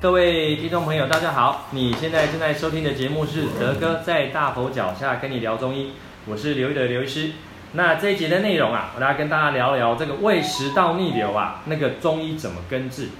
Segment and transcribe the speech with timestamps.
[0.00, 1.66] 各位听众朋友，大家好！
[1.72, 5.92] 你现在正在收听的节目是德哥在大佛脚下跟你聊中医，
[6.24, 7.32] 我是刘一德刘医师。
[7.72, 13.10] 那这一集的内容啊，我来跟大家聊聊这个胃食道逆流啊，那个中医怎么根治？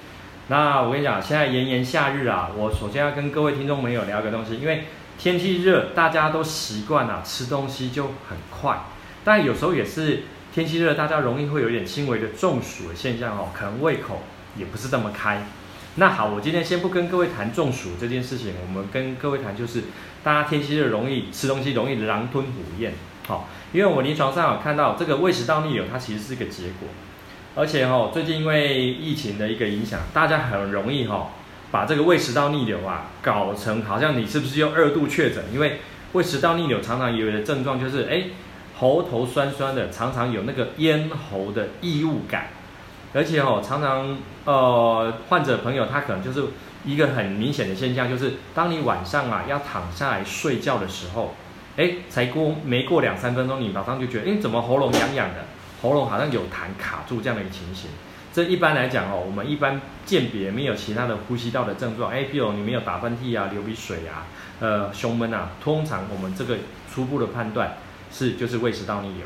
[0.48, 4.85] 那我跟你讲，现在炎炎夏日啊，我首先要跟各位听众朋友聊个东西，因为
[5.19, 8.79] 天气热，大家都习惯了吃东西就很快，
[9.23, 10.23] 但有时候也是。
[10.53, 14.23] 天气热，大家容易会有点轻微的中暑的现象哦，可能胃口
[14.56, 15.47] 也不是这么开。
[15.97, 19.83] 那好，我今天先不跟各位谈中暑这件事情，我们跟各位谈就是，
[20.23, 22.93] 大家天气热容易吃东西容易狼吞虎咽，
[23.27, 26.89] 好，因为我临床上有看到这个胃食道逆流，它其实是一个结果，
[27.57, 31.31] 而且哦，最近因为疫情的一个影响，大家很容易哈
[31.71, 35.45] 把这个胃食道逆流啊搞成好像你是不是又二度确诊？
[35.53, 35.81] 因为
[36.12, 38.25] 胃食道逆流常常有的症状就是哎。
[38.79, 42.48] 喉头酸酸的，常常有那个咽喉的异物感，
[43.12, 46.44] 而且哦，常常呃，患者朋友他可能就是
[46.84, 51.34] 一个很明显的现象，就是当你晚上啊要躺下来睡觉的时候，
[51.77, 55.44] 哎，才过没过两三分钟，你马上就觉得，哎，怎么喉咙痒痒的，
[55.83, 57.91] 喉咙好像有痰卡住这样的一个情形。
[58.33, 64.27] 这一般来讲哦，我们一般鉴别没有其他的呼吸道的症状，哎，比如你没有打喷嚏啊、流鼻水啊、
[64.61, 66.58] 呃胸闷啊，通常我们这个
[66.92, 67.77] 初步的判断。
[68.12, 69.24] 是，就是胃食道逆流。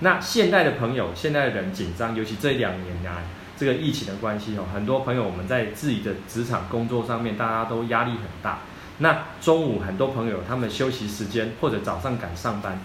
[0.00, 3.22] 那现代的朋友，现代的人紧张，尤其这两年来
[3.56, 8.60] 这个疫情的关系哦，很多朋友我们在自己的职场工作上面，大家都压力很大。
[8.98, 12.80] 那中午很多朋友他们休息时间或者早上赶上班，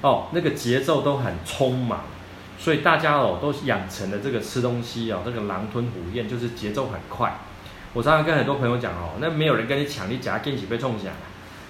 [0.00, 2.00] 哦，那个节奏都很匆忙，
[2.58, 7.38] 所以大家哦都养成了这个吃东西哦，这个狼吞虎咽，就是节奏很快。
[7.92, 11.12] 我常常跟很多朋友讲哦，那没有人跟你抢，你夹紧起被冲响。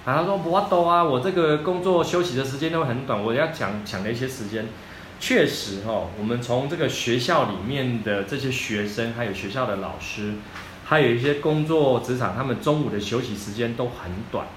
[0.07, 4.65] 啊，他说不多啊，我这个工作休息的时间都很短，我要抢抢的一些时间。
[5.19, 10.35] 确实哈，我们从这个学校里面的这些学生，还有学校的老师，
[10.85, 14.47] 还有一些工作职场，他们中午的休息时间都很短。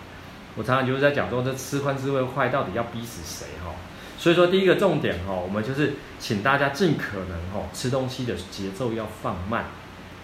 [0.55, 3.75] 我常常就是在讲说，这吃宽吃会快，到底要逼死谁哈？
[4.17, 9.65] 所以说，第一个重点哈，我们就是请大家尽可能哈，吃东西的节奏要放慢，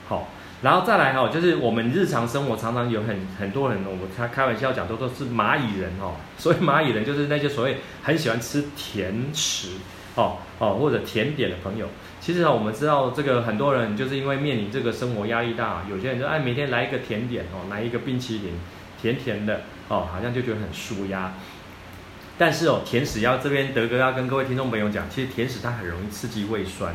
[0.07, 0.29] 好。
[0.63, 6.17] 然后再来哈，就是我们日常生活常常有很很多人，我们开开玩笑讲都都是蚂蚁人哦。
[6.39, 9.73] 所以蚂蚁人就是那些所谓很喜欢吃甜食
[10.15, 11.87] 哦哦或者甜点的朋友。
[12.21, 18.55] 其实啊，我们知道这个很多人就是因为面临这个生活压力大，有些人就爱每天来一个甜点哦，来一个冰淇淋，
[19.01, 21.35] 甜甜的哦，好像就觉得很舒压。
[22.39, 26.95] 但是哦，甜食要这边德哥要跟各位听众朋友讲，其实甜食它很容易刺激胃酸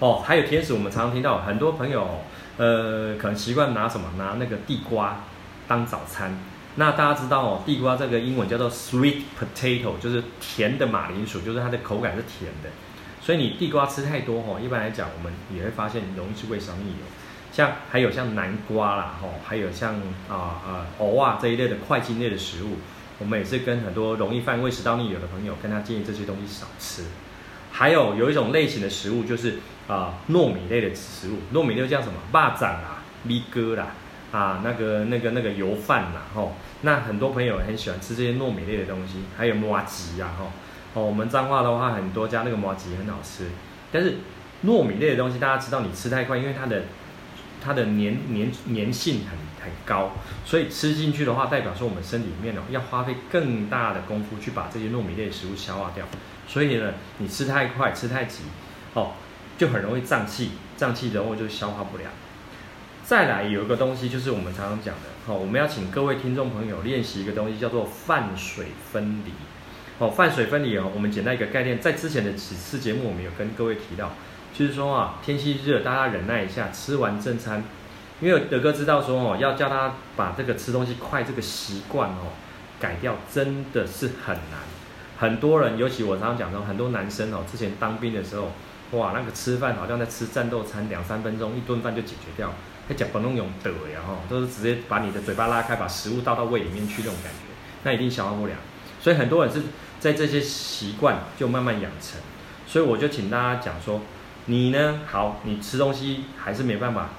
[0.00, 0.22] 哦。
[0.26, 2.24] 还有甜食，我们常常听到很多朋友。
[2.56, 4.06] 呃，可能习惯拿什么？
[4.18, 5.24] 拿那个地瓜
[5.66, 6.36] 当早餐。
[6.74, 12.68] 那大家知道哦，地瓜这个英文叫做 sweet potato，就是甜的马铃薯，就是它的口感是甜的。
[13.22, 17.06] 所以你地瓜吃太多哦，一般来讲，我们也会发现容易是胃食道逆流。
[17.50, 19.94] 像还有像南瓜啦，吼，还有像
[20.28, 22.76] 啊啊藕啊这一类的块茎类的食物，
[23.18, 27.04] 我们也是跟很多容易犯胃食道逆流的朋友，跟他建议这些东西少吃。
[27.70, 29.58] 还有有一种类型的食物就是。
[29.88, 32.14] 啊，糯米类的食物，糯米类叫什么？
[32.32, 33.88] 蚂蚱啊，米哥啦，
[34.30, 40.52] 啊，那个、那个、那个油饭啦，吼，那很多朋友很喜欢吃这些糯米类的东西，还有麻吉啊，吼，
[40.94, 43.46] 哦，我们彰化的话，很多家那个麻吉很好吃，
[43.90, 44.18] 但是
[44.64, 46.84] 糯米类的东西，大家知道你吃太快，因为它的
[47.62, 50.12] 它的粘粘粘性很很高，
[50.44, 56.04] 所以吃进去的话，代表说我们身体里面呢，要花费更大的功夫去把这些糯米类的食物消化掉，
[56.48, 58.44] 所以呢，你吃太快，吃太急，
[58.94, 59.12] 哦。
[59.58, 62.10] 就很容易胀气，胀气然后就消化不良。
[63.04, 69.32] 再来有一个东西，就是我们常常讲的，好，我们要请各位听众朋友练习一个东西，叫做饭水分离。
[69.98, 74.14] 哦，饭水分离哦，我们简单一个概念，在之前的几次节目，我们有跟各位提到，
[74.52, 77.64] 就是说啊，天气热，大家忍耐一下，吃完正餐，
[78.20, 82.32] 因为德哥知道说哦，要叫他把这个吃东西快这个习惯哦
[82.78, 84.60] 改掉，真的是很难。
[85.18, 88.50] 很多人，尤其我常常讲说，很多男生哦，之前当兵的时候。
[88.92, 92.52] 哇，那个吃饭好像在吃战斗餐，两三分钟一顿饭就解决掉，
[92.88, 97.54] 还讲不能用的呀哈，都是直接把你的嘴巴拉开，把食物倒到胃里面去那种感觉，
[97.84, 98.58] 那一定消化不良。
[99.00, 99.62] 所以很多人是
[100.00, 102.20] 在这些习惯就慢慢养成。
[102.66, 104.00] 所以我就请大家讲说，
[104.46, 107.10] 你呢，好，你吃东西还是没办法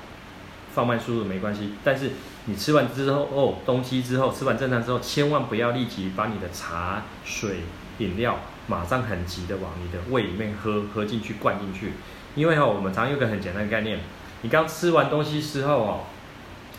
[0.73, 2.11] 放慢速度没关系，但是
[2.45, 7.61] 你吃完之后哦，东西之后吃完正餐之后，千万不要立即把你的茶水
[7.99, 8.37] 饮料。
[8.67, 11.93] 马上很急的往你的胃里面喝喝进去灌进去，
[12.35, 13.99] 因为哈、哦，我们常用个很简单的概念，
[14.43, 15.99] 你刚吃完东西之后哦，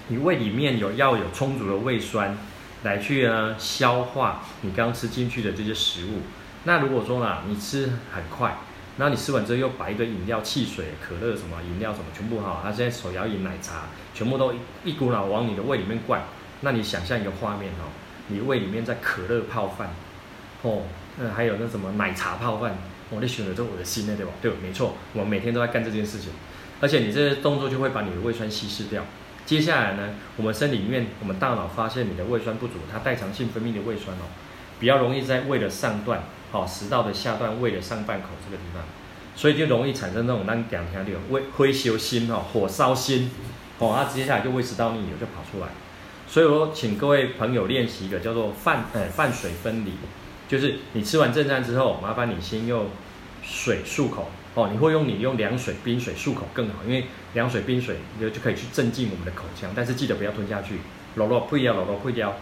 [0.09, 2.39] 你胃里面有要有充足的胃酸
[2.85, 6.21] 来去呢消化你刚吃进去的这些食物。
[6.65, 8.57] 那如果说呢，你吃很快，
[9.03, 14.55] 然后你吃完之后又把一堆饮料、汽水、可乐什么饮料什么全部哈，他现在手摇饮、奶茶全部都
[14.85, 16.23] 一股脑往你的胃里面灌。
[16.61, 17.91] 那你想象一个画面哦，
[18.29, 19.91] 你胃里面在可乐泡饭，
[20.63, 20.83] 哦，
[21.19, 22.79] 那还有那什么奶茶泡饭，
[23.11, 24.31] 我的选择都恶心的对吧？
[24.41, 26.31] 对，没错，我每天都在干这件事情，
[26.81, 29.03] 而且你这些动作就会把你的胃酸稀释掉。
[29.45, 34.31] 接下来呢，我们身体里面，我们大脑发现你的胃酸不足，它代偿性分泌的胃酸哦，
[34.83, 38.83] 比较容易在胃的上段，哦，食道的下段，胃的上半口这个地方，
[39.37, 43.31] 所以就容易产生那种让你两条的胃灰修心哦，火烧心，
[43.79, 45.69] 哦，它接下来就胃食道逆流就跑出来。
[46.27, 49.93] 所以说，请各位朋友练习一个叫做饭，呃，饭水分离，
[50.49, 52.87] 就是你吃完正餐之后，麻烦你先用
[53.41, 57.05] 水漱口，哦，你会用你用凉水、冰水漱口更好，因为
[57.35, 60.81] 凉水、冰水就就可以去镇静我们的口腔，但是记得不要吞下去，
[61.15, 62.35] 揉揉不要，揉揉不要，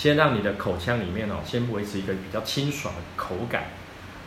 [0.00, 3.64] 先让你的口腔里面哦，先维持一个比较清爽的口感，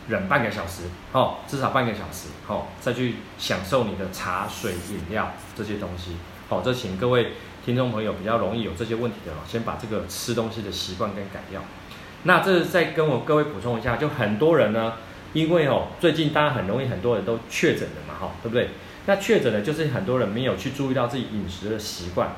[0.06, 6.12] 忍半个小时，哦，至少半个小时，哦，再去享受你的茶水、饮料这些东西，
[6.48, 7.32] 好，这请各位。
[7.66, 11.60] 听众朋友比较容易有这些问题的哦，先把这个吃东西的习惯给改掉。
[12.22, 14.92] 那这再跟我各位补充一下，就很多人呢，
[15.32, 18.68] 因为哦，最近大家很容易很多人都确诊了嘛，哈，对不对？
[19.06, 22.36] 那确诊的就是很多人没有去注意到自己饮食的习惯，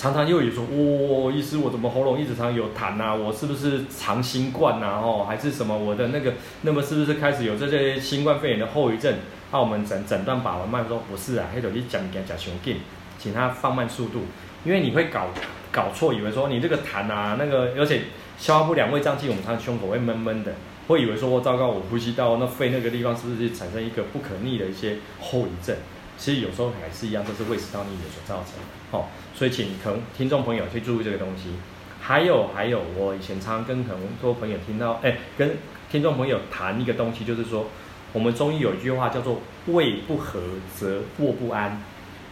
[0.00, 3.14] 常常又有说，哇，医师我怎么喉咙一直常有痰呐？
[3.14, 4.98] 我是不是长新冠呐？
[4.98, 6.32] 哦，还是什么我的那个，
[6.62, 9.14] 那么是不是开始有这些新冠肺炎的后遗症？
[9.52, 12.78] 那我们诊诊断把完脉说不是啊，黑头你讲讲讲熊劲。
[13.18, 14.20] 请他放慢速度，
[14.64, 15.26] 因为你会搞
[15.70, 18.04] 搞错，以为说你这个痰啊，那个而且
[18.38, 20.54] 消化不良、胃胀气，我们常常胸口会闷闷的，
[20.88, 25.76] 会以为说我糟糕，我呼吸道那肺那个地方是不是产生一个不可逆的一些后遗症？
[26.20, 28.98] 其实有时候还是一样，这是胃食道逆流所造成的。
[28.98, 31.54] 哦，所以请可能听众朋友去注意这个东西。
[31.98, 35.56] 还有还有，我以前常跟很多朋友听到，哎，跟
[35.90, 37.66] 听众朋友谈一个东西，就是说
[38.12, 40.40] 我们中医有一句话叫做“胃不和
[40.76, 41.80] 则卧不安”。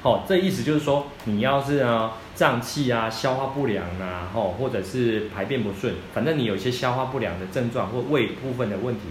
[0.02, 9.02] 哦，这意思就是说，你要是啊胀气啊、消化不良啊，吼、哦，或者是排便不顺，反正你有一些消化不良的症状或胃部分的问题，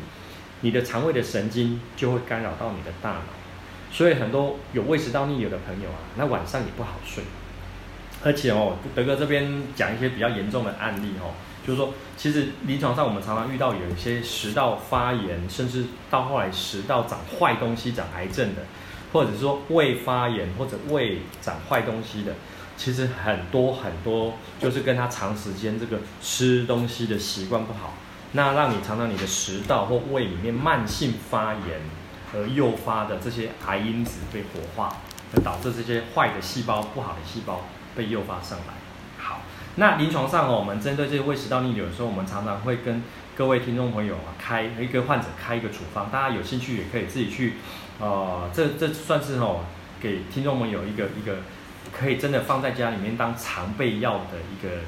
[0.62, 3.20] 你的肠胃的神经就会干扰到你的大脑，
[3.98, 7.24] 所以很多有胃食道逆流的朋友啊，那晚上也不好睡。
[8.24, 11.34] 而且哦，德哥这边讲一些比较严重的案例哦，
[11.66, 18.62] 就是说，其实临床上我们常常遇到有一些食道发炎，甚至到后来食道长坏东西、长癌症的。
[19.14, 22.36] 或者说胃发炎或者胃长坏东西的，
[22.76, 27.94] 其实很多很多就是跟他长时间这个吃东西的习惯不好，
[28.34, 31.82] 那让你常常你的食道或胃里面慢性发炎
[32.34, 34.98] 而诱发的这些癌因子被活化，
[35.34, 37.62] 而导致这些坏的细胞、不好的细胞
[37.96, 38.74] 被诱发上来。
[39.18, 39.42] 好，
[39.76, 43.02] 那临床上哦，我们针对这些胃食道逆流的时候，我们常常会跟
[43.36, 47.54] 各位听众朋友啊开一个患者开一个处方，大家有兴趣也可以自己去。
[48.00, 49.62] 哦，这这算是哦，
[50.00, 51.38] 给听众们有一个一个
[51.98, 54.82] 可以真的放在家里面当常备药的一个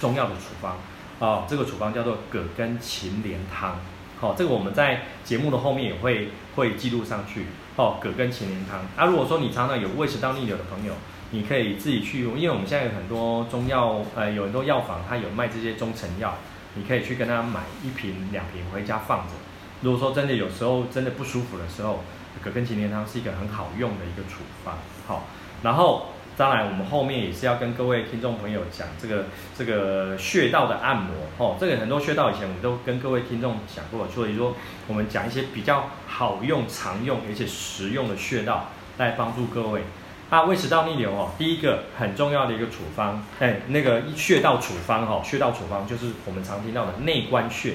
[0.00, 0.76] 中药的处方
[1.18, 1.44] 哦。
[1.48, 3.78] 这个处方叫做葛根芩连汤。
[4.20, 7.46] 好、哦，这个我们在节目的后面也会会记录上去。
[7.76, 8.80] 哦，葛根芩连汤。
[8.96, 10.92] 啊，如果说你常常有胃食道逆流的朋友，
[11.30, 16.34] 你可以自己去，因为我们现在有很多中药，呃，有很多药房它有卖这些中成药，
[16.74, 19.34] 你可以去跟他买一瓶两瓶回家放着。
[19.82, 22.02] 如果说真的有时候真的不舒服的时候，
[22.42, 24.74] 葛根芩连汤是一个很好用的一个处方，
[25.06, 25.28] 好，
[25.62, 29.24] 然后当然我们后面也是要跟各位听众朋友讲这个
[29.56, 34.54] 这个穴道的按摩，哦，这个很多穴道以前我们都跟各位听众讲过，所以说
[34.86, 38.68] 我们讲一些比较好用、常用而且实用的穴道
[38.98, 39.82] 来帮助各位。
[40.30, 47.74] 啊，胃食道逆流哦，第一个很重要的一个处方，哎，那个穴道处方哈，穴道处方就是我们常听到的内关穴，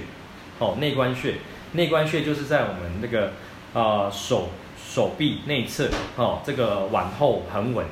[0.59, 1.35] 哦，内关穴，
[1.73, 3.33] 内关穴就是在我们那个。
[3.75, 7.83] 呃，手手臂内侧，哦，这个往后横纹，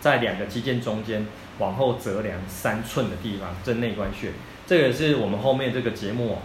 [0.00, 1.26] 在两个肌腱中间
[1.58, 4.30] 往后折量三寸的地方，正内关穴，
[4.66, 6.38] 这个是我们后面这个节目，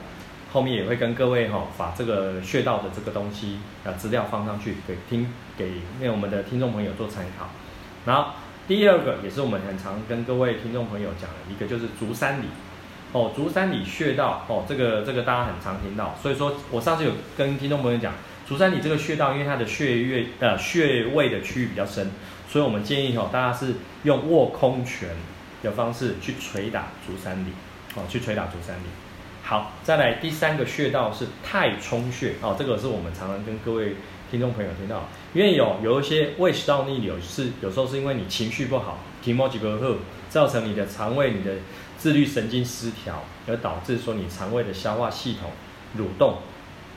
[0.51, 7.49] 后面也会跟各位哈、哦，把这个穴道的这个东西啊资料放上去给听给那我们的听众朋友做参考。
[8.05, 8.31] 然后
[8.67, 12.45] 第二个也是我们很常跟各位听众朋友讲的一个，就是足三里，
[13.13, 18.13] 哦，足三里穴道，哦，这个这个大家很常听到，所以说我上次有跟听众朋友讲。
[18.47, 22.11] 足三里这个穴道，因为它的穴位呃穴位的区域比较深，
[22.55, 25.09] 所以我们建议哦，大家是用握空拳
[25.61, 27.49] 的方式去捶打足三里，
[27.97, 28.83] 哦，去捶打足三里。
[29.43, 33.97] 好，再来第三个穴道是太冲穴，哦，这个是我们常常跟各位
[34.31, 39.97] 听众朋友听到，因为有有一些胃食道逆流是有时候是因为你情绪不好，体毛几个后，
[40.29, 41.55] 造成你的肠胃你的
[41.97, 45.51] 自律神经失调，而导致说你肠胃的消化系统
[45.97, 46.37] 蠕动、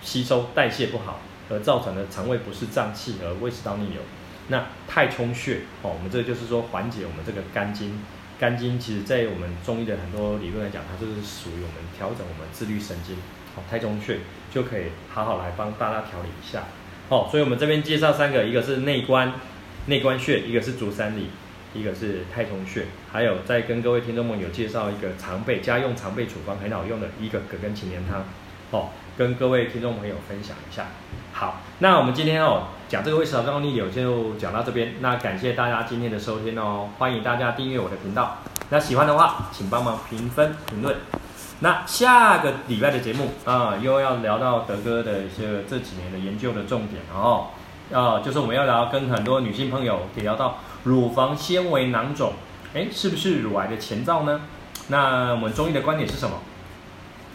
[0.02, 1.18] 吸收、代谢不好。
[1.50, 4.02] 而造成的肠胃不适胀气和胃食道逆流。
[4.48, 7.98] 那太冲穴哦，我们这就是说缓解我们这个肝经。
[8.38, 13.16] 肝经其实在我们中医的很多理论来讲，它就是属于我们调整我们自律神经。
[13.56, 14.18] 哦，太冲穴
[14.52, 16.64] 就可以好好来帮大家调理一下。
[17.08, 19.32] 哦，所以我们这边介绍三个，一个是内关
[19.86, 21.30] 内关穴，一个是足三里，
[21.74, 28.24] 一个是太冲穴，还有再跟各位听众们有介绍一个常备家用常备处方很好用的一个葛根芩连汤。
[28.70, 30.86] 哦，跟各位听众朋友分享一下。
[31.32, 34.94] 好，那我们今天哦讲这个胃食道逆流就讲到这边。
[35.00, 38.38] 那感谢大家今天的收听哦，欢迎大家订阅我的频道。
[38.70, 40.96] 那喜欢的话，请帮忙评分评论。
[41.60, 47.48] 那下个礼拜的节目啊，又要聊到德哥的一些这几年的研究的重点哦。
[47.92, 52.32] 啊，就是我们要聊跟很多女性朋友可以聊到乳房纤维囊肿，
[52.74, 54.40] 哎，是不是乳癌的前兆呢？
[54.88, 56.36] 那我们中医的观点是什么？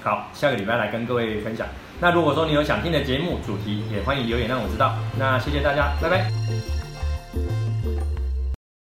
[0.04, 1.66] 好，下个礼拜来跟各位分享。
[2.00, 4.96] 那如果说你有想听的节目主题，也欢迎留言让我知道。
[5.18, 7.63] 那谢谢大家，拜拜。